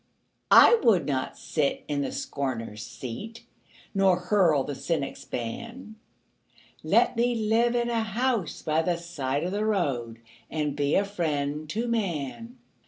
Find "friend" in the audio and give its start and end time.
11.05-11.69